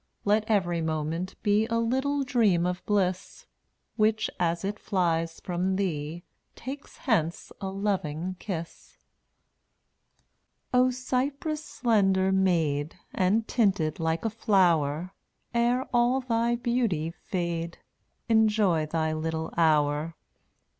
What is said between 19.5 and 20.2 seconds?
hour.